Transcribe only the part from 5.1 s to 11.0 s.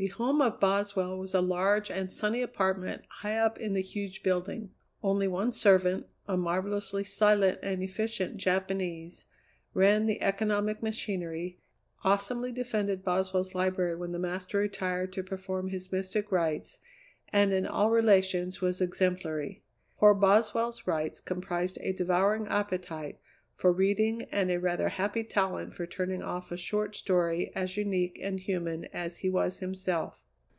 one servant, a marvellously silent and efficient Japanese, ran the economic